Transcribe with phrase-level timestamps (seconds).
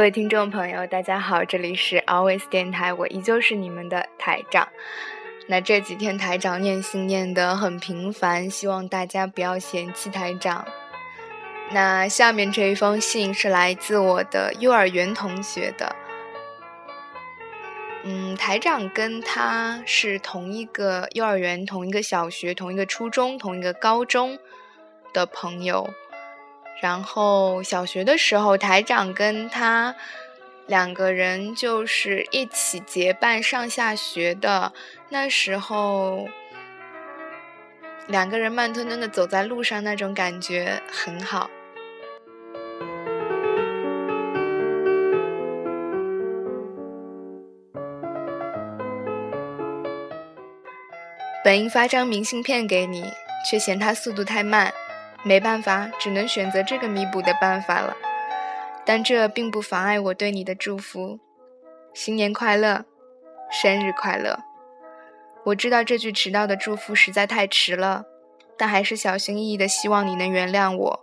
[0.00, 4.66] 各位听众朋友，大家好，这里是 Always 电台，我依旧是你们的台长。
[5.46, 10.66] 那这几天台长念信念的很频繁，希望大家不要嫌弃台长。
[11.70, 15.94] 那下面这一封信是来自我的幼儿园同学的。
[18.02, 24.38] 嗯，台长跟他是同一个幼儿园、同一个小学、同一个初中、同一个高中
[25.12, 25.90] 的朋友。
[26.80, 29.94] 然后小学的时候，台长跟他
[30.66, 34.72] 两个人就是一起结伴上下学的。
[35.10, 36.26] 那时候
[38.06, 41.50] 两个人慢吞吞的走在路上，那种感觉很好。
[51.42, 53.04] 本应发张明信片给你，
[53.48, 54.72] 却嫌它速度太慢。
[55.22, 57.96] 没办法，只能选择这个弥补的办法了。
[58.84, 61.20] 但这并不妨碍我对你的祝福：
[61.92, 62.84] 新年快乐，
[63.50, 64.38] 生日快乐。
[65.44, 68.04] 我知道这句迟到的祝福实在太迟了，
[68.56, 71.00] 但还是小心翼翼的希望你能原谅我。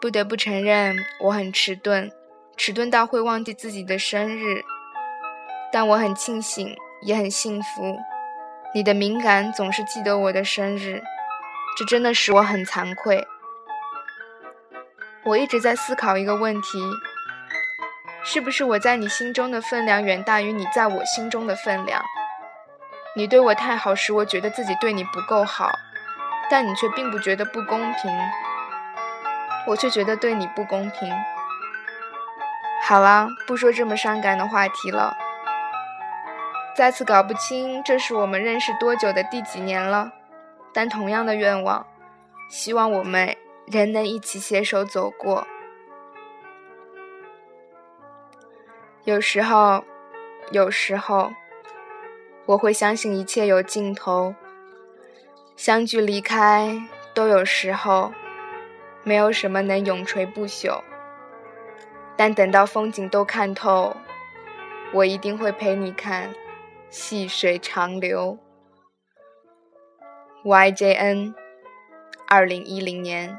[0.00, 2.10] 不得不承认，我很迟钝，
[2.56, 4.62] 迟钝到会忘记自己的生日。
[5.72, 7.98] 但我很庆幸，也很幸福，
[8.74, 11.02] 你的敏感总是记得我的生日。
[11.76, 13.28] 这真的使我很惭愧。
[15.24, 16.82] 我一直在思考一个问题：
[18.24, 22.02] 是不是我在你心中的分量远大于你在我心中的分量？
[23.14, 25.70] 你对我太好，使我觉得自己对你不够好，
[26.50, 28.10] 但你却并不觉得不公平，
[29.66, 31.12] 我却觉得对你不公平。
[32.82, 35.16] 好了，不说这么伤感的话题了。
[36.74, 40.12] 再次搞不清这是我们认识多久的第几年了。
[40.76, 41.86] 但同样的愿望，
[42.50, 43.34] 希望我们
[43.66, 45.46] 仍能一起携手走过。
[49.04, 49.82] 有时候，
[50.50, 51.32] 有时候，
[52.44, 54.34] 我会相信一切有尽头，
[55.56, 56.78] 相聚离开
[57.14, 58.12] 都有时候，
[59.02, 60.82] 没有什么能永垂不朽。
[62.18, 63.96] 但等到风景都看透，
[64.92, 66.34] 我一定会陪你看
[66.90, 68.38] 细水长流。
[70.46, 71.34] YJN，
[72.28, 73.36] 二零一零年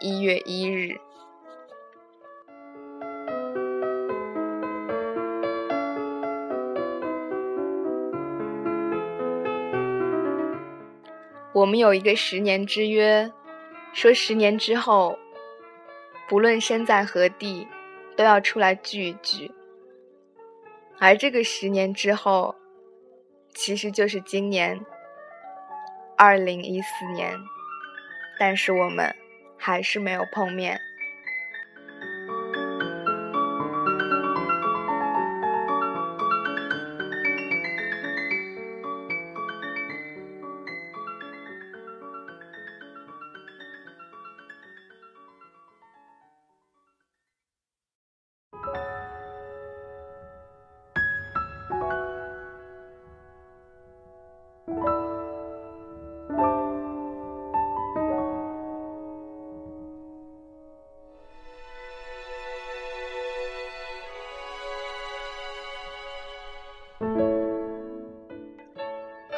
[0.00, 1.00] 一月一日。
[11.54, 13.32] 我们有一个十年之约，
[13.94, 15.18] 说十年之后，
[16.28, 17.66] 不论身在何地，
[18.14, 19.50] 都要出来聚一聚。
[20.98, 22.54] 而这个十年之后，
[23.54, 24.84] 其实就是今年。
[26.24, 27.36] 二零一四年，
[28.38, 29.12] 但是我们
[29.58, 30.80] 还是没有碰面。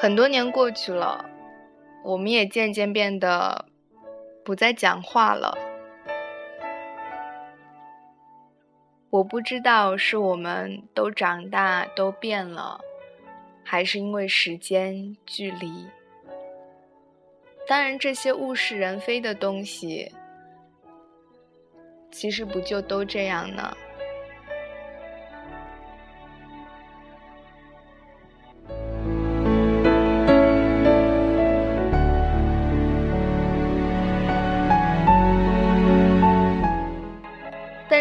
[0.05, 1.25] 很多年过去了，
[2.03, 3.65] 我们也渐渐变得
[4.45, 5.57] 不再讲话了。
[9.09, 12.79] 我不知道是我们都长大都变了，
[13.65, 15.87] 还是因为时间距离。
[17.67, 20.13] 当然，这些物是人非的东西，
[22.13, 23.75] 其实不就都这样呢？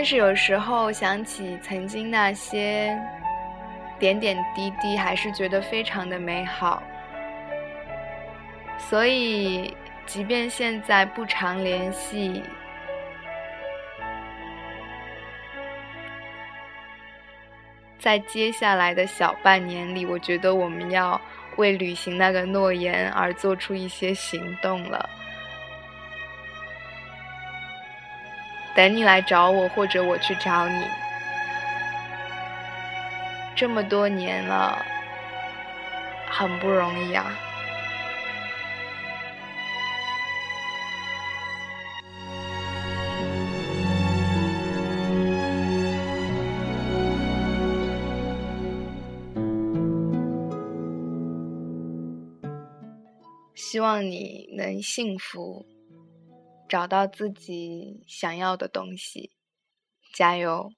[0.04, 2.94] 但是有时候想起曾经那些
[3.98, 6.84] 点点滴滴，还是觉得非常的美好。
[8.78, 9.74] 所以，
[10.06, 12.44] 即便现在不常联系，
[17.98, 21.20] 在接下来的小半年里，我觉得我们要
[21.56, 25.10] 为履行那个诺言而做出一些行动了。
[28.76, 30.86] 等你来找我或者我去找你。
[33.56, 34.84] 这么多年了
[36.28, 37.32] 很不容易啊。
[53.74, 55.73] 希望你能幸福。
[56.74, 59.32] 找到自己想要的东西，
[60.12, 60.72] 加油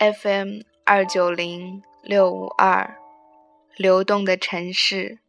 [0.00, 2.98] ！FM 二九零六五二，
[3.76, 5.23] 流动的城市。